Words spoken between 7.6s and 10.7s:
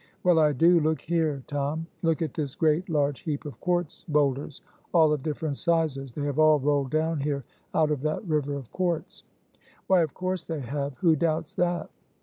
out of that river of quartz." "Why, of course they